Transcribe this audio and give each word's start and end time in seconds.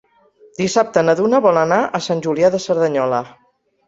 Dissabte 0.59 1.03
na 1.09 1.13
Duna 1.19 1.41
vol 1.45 1.59
anar 1.63 1.77
a 1.99 2.01
Sant 2.05 2.23
Julià 2.29 2.49
de 2.57 2.63
Cerdanyola. 2.65 3.21